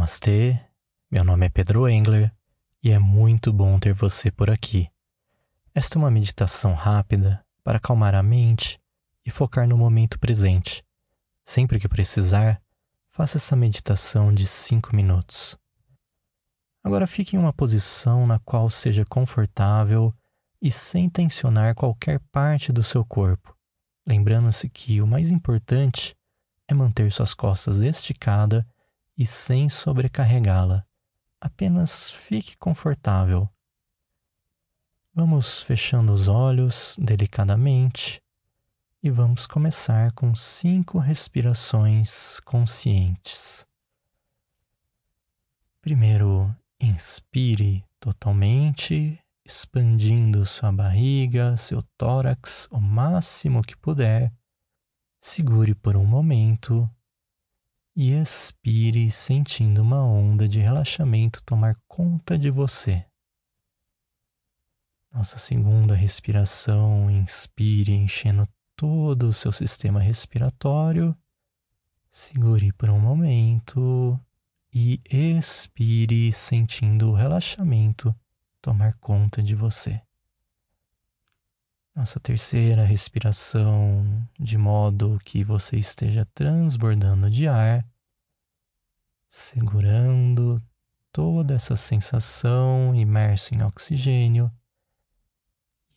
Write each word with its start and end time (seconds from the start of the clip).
Namastê, 0.00 0.58
meu 1.10 1.22
nome 1.22 1.44
é 1.44 1.50
Pedro 1.50 1.86
Engler 1.86 2.34
e 2.82 2.90
é 2.90 2.98
muito 2.98 3.52
bom 3.52 3.78
ter 3.78 3.92
você 3.92 4.30
por 4.30 4.48
aqui. 4.48 4.90
Esta 5.74 5.98
é 5.98 6.00
uma 6.00 6.10
meditação 6.10 6.72
rápida 6.72 7.44
para 7.62 7.76
acalmar 7.76 8.14
a 8.14 8.22
mente 8.22 8.80
e 9.26 9.30
focar 9.30 9.68
no 9.68 9.76
momento 9.76 10.18
presente. 10.18 10.82
Sempre 11.44 11.78
que 11.78 11.86
precisar, 11.86 12.62
faça 13.10 13.36
essa 13.36 13.54
meditação 13.54 14.32
de 14.32 14.46
5 14.46 14.96
minutos. 14.96 15.58
Agora 16.82 17.06
fique 17.06 17.36
em 17.36 17.38
uma 17.38 17.52
posição 17.52 18.26
na 18.26 18.38
qual 18.38 18.70
seja 18.70 19.04
confortável 19.04 20.14
e 20.62 20.72
sem 20.72 21.10
tensionar 21.10 21.74
qualquer 21.74 22.20
parte 22.32 22.72
do 22.72 22.82
seu 22.82 23.04
corpo, 23.04 23.54
lembrando-se 24.06 24.66
que 24.66 25.02
o 25.02 25.06
mais 25.06 25.30
importante 25.30 26.16
é 26.66 26.72
manter 26.72 27.12
suas 27.12 27.34
costas 27.34 27.82
esticadas 27.82 28.64
e 29.20 29.26
sem 29.26 29.68
sobrecarregá-la. 29.68 30.82
Apenas 31.38 32.10
fique 32.10 32.56
confortável. 32.56 33.46
Vamos 35.12 35.62
fechando 35.62 36.10
os 36.10 36.26
olhos 36.26 36.96
delicadamente 36.98 38.22
e 39.02 39.10
vamos 39.10 39.46
começar 39.46 40.10
com 40.12 40.34
cinco 40.34 40.98
respirações 40.98 42.40
conscientes. 42.40 43.66
Primeiro, 45.82 46.56
inspire 46.80 47.84
totalmente, 47.98 49.22
expandindo 49.44 50.46
sua 50.46 50.72
barriga, 50.72 51.58
seu 51.58 51.82
tórax 51.98 52.66
o 52.70 52.80
máximo 52.80 53.60
que 53.62 53.76
puder. 53.76 54.32
Segure 55.20 55.74
por 55.74 55.94
um 55.94 56.06
momento 56.06 56.88
e 57.94 58.12
expire 58.12 59.10
sentindo 59.10 59.82
uma 59.82 60.04
onda 60.04 60.48
de 60.48 60.60
relaxamento 60.60 61.42
tomar 61.44 61.76
conta 61.88 62.38
de 62.38 62.50
você. 62.50 63.04
Nossa 65.12 65.38
segunda 65.38 65.94
respiração, 65.94 67.10
inspire 67.10 67.92
enchendo 67.92 68.48
todo 68.76 69.28
o 69.28 69.32
seu 69.32 69.52
sistema 69.52 70.00
respiratório. 70.00 71.16
Segure 72.10 72.72
por 72.72 72.90
um 72.90 73.00
momento 73.00 74.18
e 74.72 75.00
expire 75.10 76.32
sentindo 76.32 77.10
o 77.10 77.14
relaxamento 77.14 78.14
tomar 78.62 78.94
conta 78.98 79.42
de 79.42 79.54
você. 79.54 80.00
Nossa 81.94 82.20
terceira 82.20 82.84
respiração, 82.84 84.26
de 84.38 84.56
modo 84.56 85.18
que 85.24 85.42
você 85.42 85.76
esteja 85.76 86.24
transbordando 86.26 87.28
de 87.28 87.48
ar, 87.48 87.84
segurando 89.28 90.62
toda 91.12 91.54
essa 91.54 91.74
sensação 91.74 92.94
imerso 92.94 93.54
em 93.54 93.62
oxigênio 93.62 94.50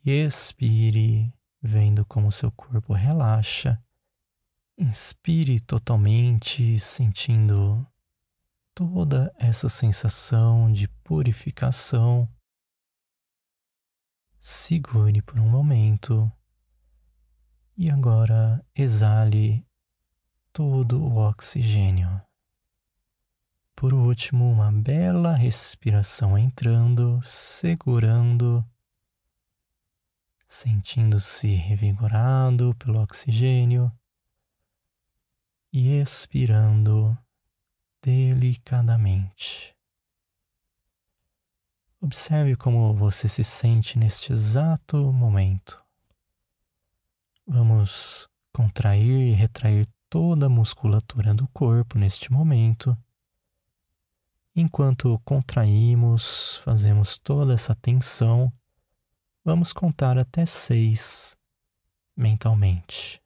e 0.03 0.09
expire, 0.09 1.31
vendo 1.61 2.03
como 2.05 2.31
seu 2.31 2.52
corpo 2.52 2.94
relaxa. 2.94 3.81
Inspire 4.75 5.59
totalmente, 5.59 6.80
sentindo 6.80 7.86
toda 8.73 9.31
essa 9.38 9.69
sensação 9.69 10.73
de 10.73 10.88
purificação 10.88 12.27
segure 14.45 15.22
por 15.22 15.39
um 15.39 15.47
momento 15.47 16.30
e 17.77 17.89
agora 17.89 18.61
exale 18.75 19.66
todo 20.52 21.02
o 21.02 21.16
oxigênio. 21.16 22.22
Por 23.73 23.94
último, 23.94 24.52
uma 24.52 24.69
bela 24.69 25.33
respiração 25.33 26.38
entrando, 26.38 27.21
segurando, 27.23 28.66
sentindo-se 30.45 31.47
revigorado 31.55 32.76
pelo 32.76 33.02
oxigênio 33.02 33.89
e 35.71 36.02
expirando 36.02 37.17
delicadamente. 38.02 39.73
Observe 42.03 42.58
como 42.58 42.93
você 42.93 43.30
se 43.30 43.45
sente 43.45 43.97
neste 43.97 44.33
exato 44.33 44.97
momento. 45.14 45.81
Vamos 47.47 48.27
contrair 48.52 49.30
e 49.30 49.31
retrair 49.31 49.87
toda 50.09 50.47
a 50.47 50.49
musculatura 50.49 51.33
do 51.33 51.47
corpo 51.47 51.97
neste 51.97 52.30
momento. 52.30 52.97
Enquanto 54.53 55.17
contraímos, 55.23 56.58
fazemos 56.58 57.17
toda 57.17 57.53
essa 57.53 57.73
tensão, 57.73 58.52
vamos 59.41 59.71
contar 59.71 60.17
até 60.17 60.45
seis 60.45 61.37
mentalmente. 62.17 63.23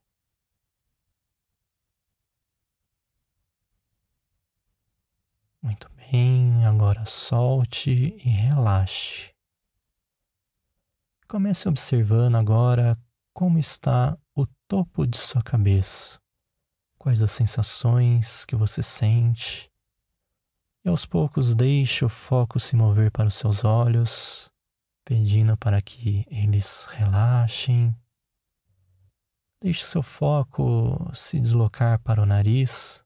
Muito 5.63 5.89
bem, 5.95 6.63
agora 6.77 7.07
solte 7.07 8.15
e 8.23 8.29
relaxe. 8.29 9.33
Comece 11.27 11.67
observando 11.67 12.35
agora 12.35 12.95
como 13.33 13.57
está 13.57 14.15
o 14.35 14.45
topo 14.67 15.07
de 15.07 15.17
sua 15.17 15.41
cabeça, 15.41 16.19
quais 16.95 17.23
as 17.23 17.31
sensações 17.31 18.45
que 18.45 18.55
você 18.55 18.83
sente. 18.83 19.71
E 20.85 20.89
aos 20.89 21.03
poucos 21.03 21.55
deixe 21.55 22.05
o 22.05 22.09
foco 22.09 22.59
se 22.59 22.75
mover 22.75 23.09
para 23.09 23.27
os 23.27 23.33
seus 23.33 23.65
olhos, 23.65 24.51
pedindo 25.03 25.57
para 25.57 25.81
que 25.81 26.27
eles 26.29 26.85
relaxem. 26.85 27.93
Deixe 29.59 29.83
seu 29.83 30.03
foco 30.03 31.09
se 31.11 31.39
deslocar 31.39 31.99
para 32.01 32.21
o 32.21 32.25
nariz 32.25 33.03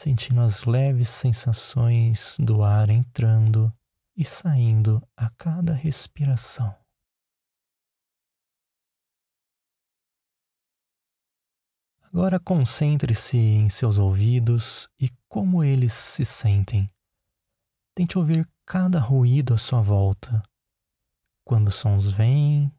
sentindo 0.00 0.40
as 0.40 0.64
leves 0.64 1.10
sensações 1.10 2.38
do 2.40 2.62
ar 2.62 2.88
entrando 2.88 3.70
e 4.16 4.24
saindo 4.24 5.06
a 5.14 5.28
cada 5.36 5.74
respiração. 5.74 6.74
Agora 12.00 12.40
concentre-se 12.40 13.36
em 13.36 13.68
seus 13.68 13.98
ouvidos 13.98 14.88
e 14.98 15.10
como 15.28 15.62
eles 15.62 15.92
se 15.92 16.24
sentem. 16.24 16.90
Tente 17.94 18.16
ouvir 18.16 18.48
cada 18.64 18.98
ruído 18.98 19.52
à 19.52 19.58
sua 19.58 19.82
volta. 19.82 20.42
Quando 21.44 21.70
sons 21.70 22.10
vêm, 22.10 22.72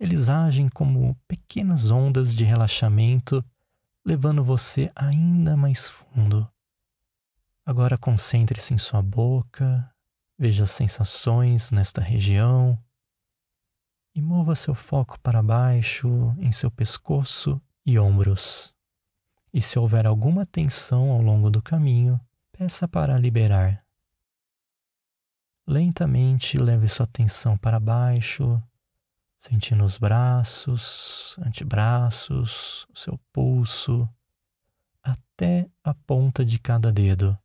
eles 0.00 0.30
agem 0.30 0.70
como 0.70 1.14
pequenas 1.28 1.90
ondas 1.90 2.34
de 2.34 2.44
relaxamento 2.44 3.44
levando 4.06 4.44
você 4.44 4.92
ainda 4.94 5.56
mais 5.56 5.88
fundo. 5.88 6.48
Agora 7.64 7.98
concentre-se 7.98 8.72
em 8.72 8.78
sua 8.78 9.02
boca, 9.02 9.92
veja 10.38 10.62
as 10.62 10.70
sensações 10.70 11.72
nesta 11.72 12.00
região 12.00 12.78
e 14.14 14.22
mova 14.22 14.54
seu 14.54 14.76
foco 14.76 15.18
para 15.18 15.42
baixo 15.42 16.08
em 16.38 16.52
seu 16.52 16.70
pescoço 16.70 17.60
e 17.84 17.98
ombros. 17.98 18.72
E 19.52 19.60
se 19.60 19.76
houver 19.76 20.06
alguma 20.06 20.46
tensão 20.46 21.10
ao 21.10 21.20
longo 21.20 21.50
do 21.50 21.60
caminho, 21.60 22.20
peça 22.52 22.86
para 22.86 23.18
liberar. 23.18 23.76
Lentamente 25.66 26.56
leve 26.58 26.86
sua 26.86 27.04
atenção 27.04 27.58
para 27.58 27.80
baixo, 27.80 28.62
sentindo 29.46 29.84
os 29.84 29.96
braços, 29.96 31.36
antebraços, 31.38 32.84
seu 32.92 33.16
pulso, 33.32 34.08
até 35.00 35.70
a 35.84 35.94
ponta 35.94 36.44
de 36.44 36.58
cada 36.58 36.90
dedo. 36.90 37.38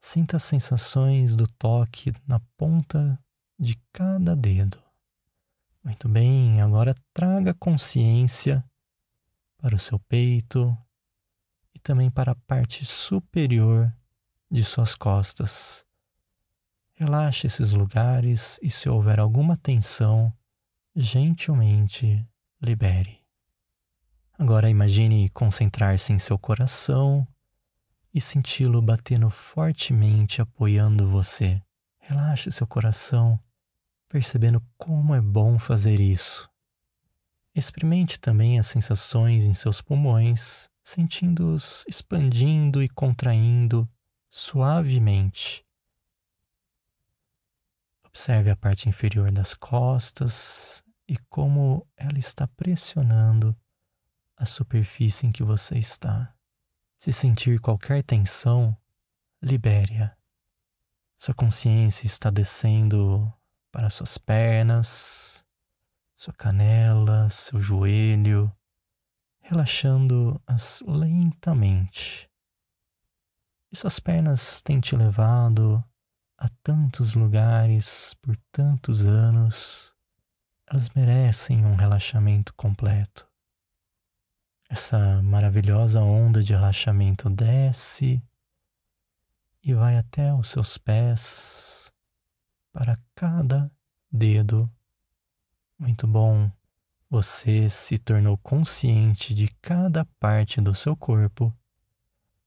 Sinta 0.00 0.38
as 0.38 0.42
sensações 0.42 1.36
do 1.36 1.46
toque 1.46 2.12
na 2.26 2.40
ponta 2.56 3.16
de 3.56 3.78
cada 3.92 4.34
dedo. 4.34 4.82
Muito 5.84 6.08
bem, 6.08 6.60
agora 6.60 6.96
traga 7.12 7.54
consciência 7.54 8.64
para 9.58 9.76
o 9.76 9.78
seu 9.78 10.00
peito 10.00 10.76
e 11.72 11.78
também 11.78 12.10
para 12.10 12.32
a 12.32 12.36
parte 12.44 12.84
superior 12.84 13.94
de 14.50 14.64
suas 14.64 14.96
costas. 14.96 15.86
Relaxe 16.94 17.46
esses 17.46 17.72
lugares 17.72 18.58
e, 18.60 18.68
se 18.68 18.88
houver 18.88 19.20
alguma 19.20 19.56
tensão, 19.56 20.32
gentilmente 20.96 22.26
libere. 22.58 23.22
Agora 24.38 24.70
imagine 24.70 25.28
concentrar-se 25.28 26.12
em 26.14 26.18
seu 26.18 26.38
coração 26.38 27.28
e 28.14 28.20
senti-lo 28.20 28.80
batendo 28.80 29.28
fortemente 29.28 30.40
apoiando 30.40 31.06
você. 31.06 31.62
Relaxe 31.98 32.50
seu 32.50 32.66
coração, 32.66 33.38
percebendo 34.08 34.62
como 34.78 35.14
é 35.14 35.20
bom 35.20 35.58
fazer 35.58 36.00
isso. 36.00 36.48
Experimente 37.54 38.18
também 38.18 38.58
as 38.58 38.66
sensações 38.66 39.44
em 39.44 39.52
seus 39.52 39.82
pulmões, 39.82 40.70
sentindo-os 40.82 41.84
expandindo 41.86 42.82
e 42.82 42.88
contraindo 42.88 43.88
suavemente. 44.30 45.62
Observe 48.04 48.48
a 48.48 48.56
parte 48.56 48.88
inferior 48.88 49.30
das 49.30 49.54
costas 49.54 50.82
e 51.08 51.16
como 51.28 51.86
ela 51.96 52.18
está 52.18 52.46
pressionando 52.46 53.56
a 54.36 54.44
superfície 54.44 55.26
em 55.26 55.32
que 55.32 55.42
você 55.42 55.78
está. 55.78 56.34
Se 56.98 57.12
sentir 57.12 57.60
qualquer 57.60 58.02
tensão, 58.02 58.76
libere-a. 59.42 60.16
Sua 61.16 61.34
consciência 61.34 62.06
está 62.06 62.30
descendo 62.30 63.32
para 63.70 63.88
suas 63.88 64.18
pernas, 64.18 65.44
sua 66.14 66.34
canela, 66.34 67.28
seu 67.30 67.58
joelho, 67.58 68.52
relaxando-as 69.40 70.82
lentamente. 70.86 72.30
E 73.70 73.76
suas 73.76 73.98
pernas 73.98 74.60
têm 74.62 74.80
te 74.80 74.96
levado 74.96 75.82
a 76.38 76.48
tantos 76.62 77.14
lugares 77.14 78.14
por 78.20 78.36
tantos 78.52 79.06
anos, 79.06 79.95
elas 80.66 80.90
merecem 80.90 81.64
um 81.64 81.76
relaxamento 81.76 82.52
completo. 82.54 83.26
Essa 84.68 85.22
maravilhosa 85.22 86.02
onda 86.02 86.42
de 86.42 86.52
relaxamento 86.52 87.30
desce 87.30 88.20
e 89.62 89.74
vai 89.74 89.96
até 89.96 90.34
os 90.34 90.48
seus 90.48 90.76
pés, 90.76 91.92
para 92.72 92.98
cada 93.14 93.70
dedo. 94.10 94.70
Muito 95.78 96.06
bom. 96.06 96.50
Você 97.08 97.70
se 97.70 97.98
tornou 97.98 98.36
consciente 98.36 99.32
de 99.34 99.48
cada 99.62 100.04
parte 100.18 100.60
do 100.60 100.74
seu 100.74 100.96
corpo, 100.96 101.56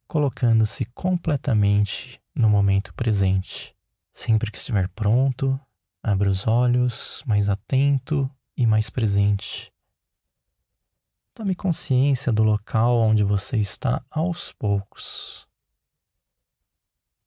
colocando-se 0.08 0.86
completamente 0.86 2.22
no 2.36 2.50
momento 2.50 2.94
presente. 2.94 3.76
Sempre 4.12 4.52
que 4.52 4.58
estiver 4.58 4.90
pronto, 4.90 5.60
abra 6.04 6.30
os 6.30 6.48
olhos, 6.48 7.24
mais 7.26 7.50
atento 7.50 8.30
e 8.56 8.66
mais 8.66 8.90
presente. 8.90 9.72
Tome 11.34 11.56
consciência 11.56 12.32
do 12.32 12.44
local 12.44 12.98
onde 12.98 13.24
você 13.24 13.58
está 13.58 14.04
aos 14.10 14.52
poucos 14.52 15.50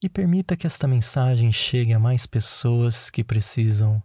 e 0.02 0.08
permita 0.08 0.56
que 0.56 0.66
esta 0.66 0.88
mensagem 0.88 1.52
chegue 1.52 1.92
a 1.92 1.98
mais 1.98 2.26
pessoas 2.26 3.08
que 3.08 3.22
precisam. 3.22 4.02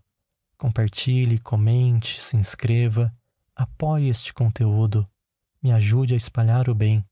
Compartilhe, 0.58 1.40
comente, 1.40 2.22
se 2.22 2.38
inscreva, 2.38 3.14
apoie 3.56 4.10
este 4.10 4.34
conteúdo, 4.34 5.08
me 5.62 5.72
ajude 5.72 6.14
a 6.14 6.18
espalhar 6.18 6.70
o 6.70 6.76
bem. 6.76 7.04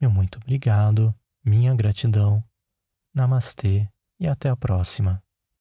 Meu 0.00 0.10
muito 0.10 0.38
obrigado, 0.38 1.14
minha 1.44 1.74
gratidão. 1.74 2.42
Namastê 3.12 3.88
e 4.20 4.28
até 4.28 4.48
a 4.48 4.56
próxima. 4.56 5.22